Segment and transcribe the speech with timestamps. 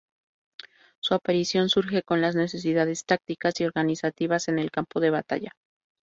[0.99, 5.51] Su aparición surge con las necesidades tácticas y organizativas en el campo de batalla.